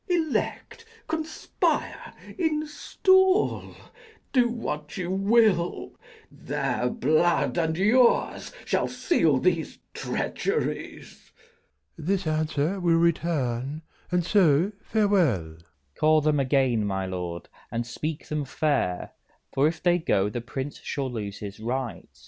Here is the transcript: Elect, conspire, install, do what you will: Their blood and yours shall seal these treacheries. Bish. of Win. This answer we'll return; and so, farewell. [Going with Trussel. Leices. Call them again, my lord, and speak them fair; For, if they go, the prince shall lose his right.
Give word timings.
Elect, 0.09 0.83
conspire, 1.07 2.11
install, 2.35 3.75
do 4.33 4.49
what 4.49 4.97
you 4.97 5.11
will: 5.11 5.95
Their 6.31 6.89
blood 6.89 7.55
and 7.55 7.77
yours 7.77 8.51
shall 8.65 8.87
seal 8.87 9.37
these 9.37 9.77
treacheries. 9.93 11.29
Bish. 11.29 11.29
of 11.29 11.97
Win. 11.99 12.05
This 12.07 12.25
answer 12.25 12.79
we'll 12.79 12.97
return; 12.97 13.83
and 14.11 14.25
so, 14.25 14.71
farewell. 14.81 15.35
[Going 15.35 15.43
with 15.43 15.53
Trussel. 15.59 15.61
Leices. 15.61 15.99
Call 15.99 16.21
them 16.21 16.39
again, 16.39 16.83
my 16.83 17.05
lord, 17.05 17.47
and 17.69 17.85
speak 17.85 18.27
them 18.27 18.43
fair; 18.43 19.11
For, 19.53 19.67
if 19.67 19.83
they 19.83 19.99
go, 19.99 20.29
the 20.31 20.41
prince 20.41 20.79
shall 20.79 21.11
lose 21.11 21.37
his 21.37 21.59
right. 21.59 22.09